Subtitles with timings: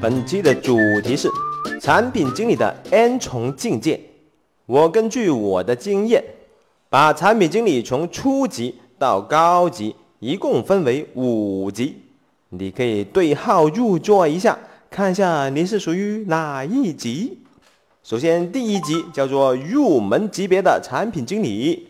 [0.00, 1.28] 本期的主题是
[1.78, 4.00] 产品经理的 N 重境界。
[4.64, 6.24] 我根据我的经验，
[6.88, 11.96] 把产品经理从初级到高级一共分为五级，
[12.48, 14.58] 你可以对号入座一下，
[14.90, 17.36] 看一下你是属于哪一级。
[18.02, 21.88] 首先，第一级叫做入门级别的产品经理，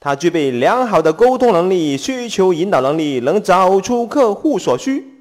[0.00, 5.11] 他具备良好的沟通能力、需求引导能力，能找出客户所需。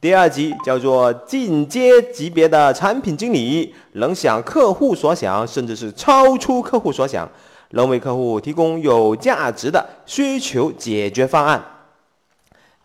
[0.00, 7.28] 第二级叫做进阶级别的产品经理，能想客户所想，甚至是超出客户所想，
[7.72, 11.62] 能为客户提供有价值的需求解决方案。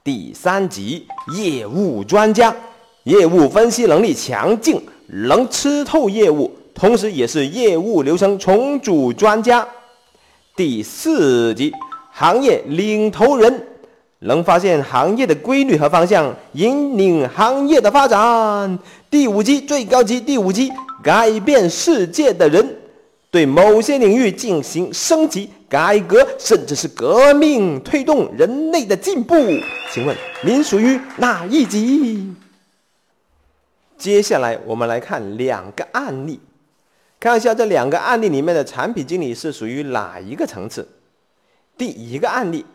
[0.04, 2.54] 第三级业务专家，
[3.06, 4.82] 业务分析能力强劲。
[5.08, 9.66] 能吃透业务，同时也是业务流程重组专家。
[10.56, 11.72] 第四级
[12.12, 13.68] 行业领头人，
[14.26, 18.78] 能发现行业的规律和方向，引领行业的发展。
[19.10, 20.72] 第五级最高级，第五级
[21.04, 22.76] 改变世界的人，
[23.32, 29.36] 对某些领域进行升级改革，甚至是革命，推动人类的进步。
[29.92, 32.34] 请问您属于哪一级？
[33.98, 36.40] 接下来我们来看两个案例，
[37.20, 40.88] 看一下这两个案例里面的产品经理是属于哪一个层次。
[41.78, 42.66] 第一个案例，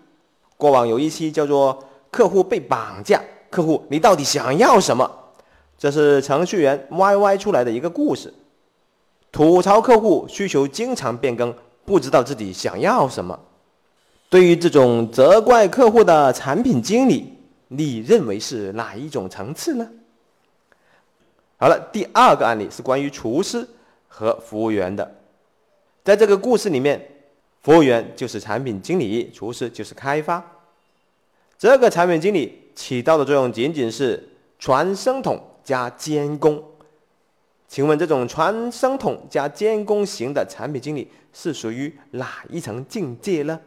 [0.61, 5.11] 过往有一期叫做“客户被绑架”，客户你到底想要什么？
[5.79, 8.33] 这是程序员 Y Y 出来的一个故事，
[9.33, 11.55] 吐槽客户需求经常变更，
[11.87, 13.41] 不知道自己想要什么。
[14.29, 19.89] 对于这种责怪客户的产品经理，你认为是哪一种层次呢？
[21.57, 23.67] 好了，第二个案例是关于厨师
[24.07, 25.17] 和服务员的。
[26.05, 27.01] 在这个故事里面，
[27.63, 30.45] 服务员就是产品经理，厨师就是开发。
[31.59, 36.63] 这个产品经理起到的作用仅仅是传声筒加监工。
[37.69, 43.61] 请问，这种传声筒加监工型的产品经理是属于哪一层境界呢？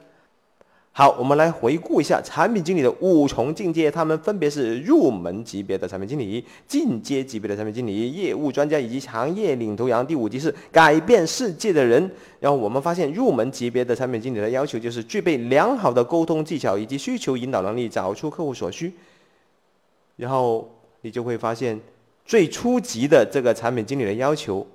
[0.96, 10.06] 好，我们来回顾一下产品经理的五重境界，他们分别是入门级别的产品经理、进阶级别的产品经理、业务专家以及行业领头羊。
[10.06, 12.00] 第五级是改变世界的人。
[12.40, 18.94] 然后我们发现，入门级别的产品经理的要求就是具备良好的沟通技巧以及需求引导能力，找出客户所需。
[20.18, 20.70] 然后
[21.02, 21.82] 你就会发现，
[22.24, 24.68] 最初级的这个产品经理的要求，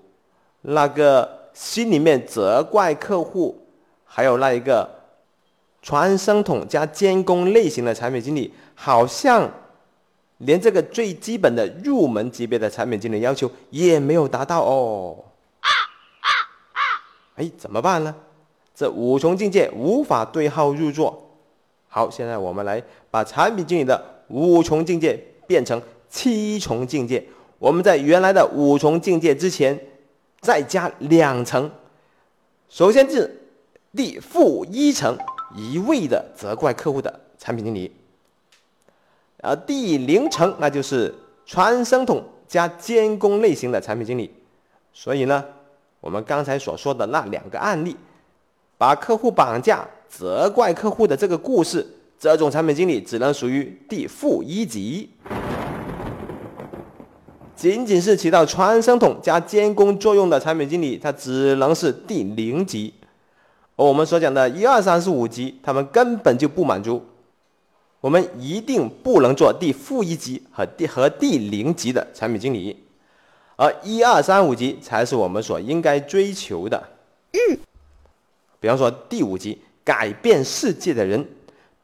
[0.62, 3.56] 那个心里面责怪客户，
[4.04, 4.97] 还有那一个。
[5.80, 9.50] 传声筒加监工类型的产品经理，好像
[10.38, 15.16] 连这个最基本的入门级别的产品经理要求也没有达到哦。
[17.36, 18.14] 哎，怎么办呢？
[18.74, 21.30] 这五重境界无法对号入座。
[21.88, 27.24] 好，现在我们来把产品经理的五重境界变成七重境界。
[27.58, 29.78] 我们在原来的五重境界之前
[30.40, 31.70] 再加两层。
[32.68, 33.40] 首先是
[33.96, 35.16] 第负一层。
[35.56, 37.90] 一味的责怪客户的产品经理，
[39.42, 41.14] 而第零层那就是
[41.46, 44.30] 传声筒加监工类型的产品经理。
[44.92, 45.44] 所以呢，
[46.00, 47.96] 我们刚才所说的那两个案例，
[48.76, 51.86] 把客户绑架、责怪客户的这个故事，
[52.18, 55.10] 这种产品经理只能属于第负一级。
[57.56, 62.94] 仅仅是起到传声筒加监工作用的产品经理，他只能是第零级。
[63.78, 67.00] 而我们所讲的一二三四五级，他们根本就不满足。
[68.00, 72.76] 我们一定不能做第负一级和第和第零级的产品经理，
[73.54, 76.82] 而一二三五级才是我们所应该追求的。
[77.32, 77.58] 嗯，
[78.58, 81.24] 比方说第五级，改变世界的人，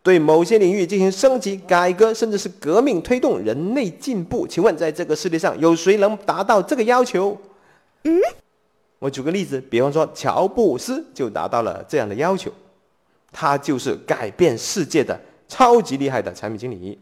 [0.02, 4.48] 对某些领域进行升级改革，甚至是革命，推动人类进步。
[4.48, 7.38] 请问，在这个世界上有谁能达到这个要求？
[8.02, 8.20] 嗯。
[9.04, 12.50] 我举个例子，比方说乔布斯就达到了这样的要求，
[13.30, 16.98] 他就是改变世界的超级厉害的产品经理。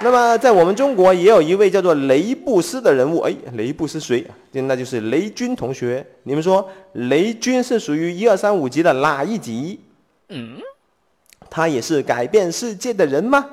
[0.00, 4.26] 那么在我们中国也有一位叫做雷布斯的人物，哎，雷布斯谁？
[4.52, 6.06] 那就是雷军同学。
[6.22, 9.78] 你们说雷军是属于一二三五级的哪一级？
[10.30, 10.56] 嗯，
[11.50, 13.44] 他也是改变世界的人吗？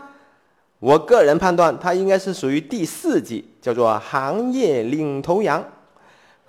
[0.79, 5.61] 我个人判断他应该是属于第四级，叫做行业领头羊。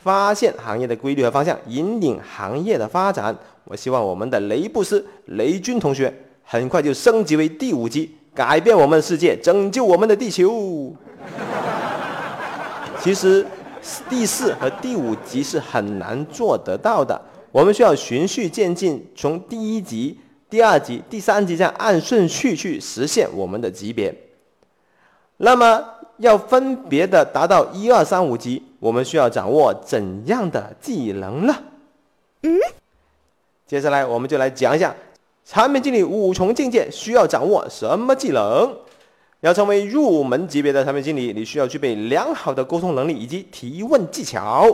[0.07, 3.37] 发现行业的规律和方向，引领行业的发展。
[3.65, 6.15] 我希望我们的雷布斯、雷军同学
[6.45, 10.95] 很快就升级为第五级，改变我们的世界，拯救我们的地球。
[13.03, 13.45] 其实，
[14.09, 17.21] 第四和第五级是很难做得到的。
[17.51, 20.17] 我们需要循序渐进，从第一级、
[20.49, 24.15] 第二级、第三级这样按顺序去实现我们的级别。
[25.39, 25.85] 那么，
[26.19, 31.55] 要分别的达到一二三五级，我们需要掌握怎样的技能呢？
[32.43, 32.59] 嗯，
[33.67, 34.95] 接下来我们就来讲一下
[35.45, 38.77] 产品经理五重境界需要掌握什么技能。
[39.41, 44.67] 要成为入门级别的产品经理，你需要具备良好的沟通能力以及提问技巧。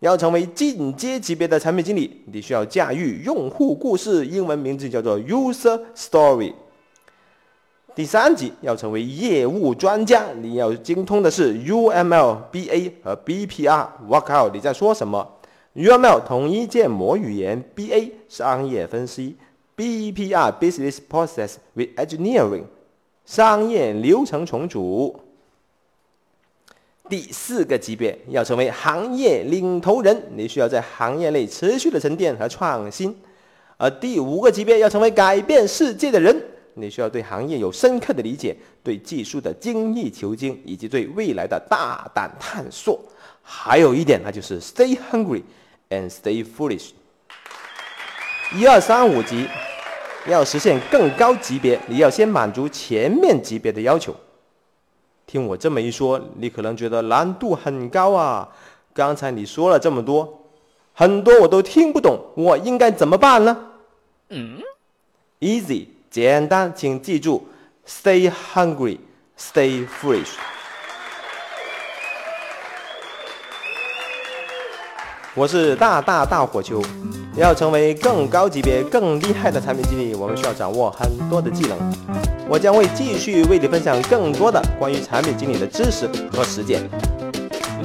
[0.00, 6.54] 要成为进阶级别的产品经理，你需要驾驭用户故事，英文名字叫做 User Story。
[7.94, 13.86] 第三级要成为业务专家，你要精通的是 UML、BA 和 BPR。
[14.08, 15.26] 我靠，你在说什么
[15.76, 19.36] ？UML 统一建模语言，BA 商业分析
[19.76, 22.64] ，BPR Business Process with Engineering
[23.26, 25.20] 商业流程重组。
[27.10, 33.14] 第四个级别要成为行业领头人，你需要在行业内持续的沉淀和创新。
[33.76, 36.41] 而第五个级别要成为改变世界的人。
[36.74, 43.00] 你需要对行业有深刻的理解，对技术的精益求精，以及对未来的大胆探索。
[43.42, 45.42] 还有一点，那就是 stay hungry
[45.90, 46.90] and stay foolish。
[48.54, 49.48] 一二三五级
[50.28, 54.14] 要实现更高级别，你要先满足前面级别的要求。
[55.26, 58.48] 听我这么一说，你可能觉得难度很高啊！
[58.92, 60.46] 刚才你说了这么多，
[60.92, 63.70] 很多我都听不懂，我应该怎么办呢？
[64.28, 64.58] 嗯
[65.40, 65.86] ，easy。
[66.12, 67.48] 简单，请记住
[67.88, 68.98] ：stay hungry,
[69.40, 70.28] stay fresh。
[75.34, 76.82] 我是大大大火球，
[77.34, 81.78] 要成为更高级别、更厉害的产品经理，我们需要掌握很多的技能。
[82.46, 86.82] 我将会继续为你分享更多的关于产品经理的知识和实践。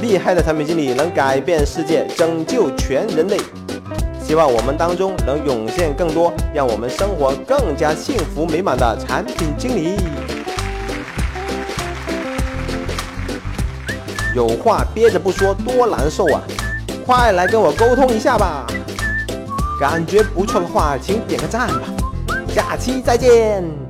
[0.02, 3.40] 厉害的产品经理能改变世界，拯救全人类。
[4.28, 9.96] 希望我们当中能涌现更多让我们生活更加幸福美满的产品经理。
[14.36, 16.42] 有话憋着不说多难受啊！
[17.06, 18.68] 快来跟我沟通一下吧！
[19.80, 21.88] 感觉不错的话，请点个赞吧。
[22.50, 23.87] 下期再见。